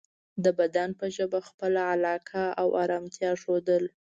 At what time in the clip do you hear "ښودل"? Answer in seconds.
3.41-3.83